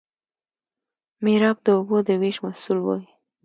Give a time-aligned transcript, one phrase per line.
[1.23, 3.05] میرآب د اوبو د ویش مسوول وي.